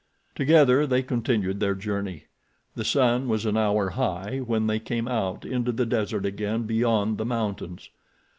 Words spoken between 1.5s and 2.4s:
their journey.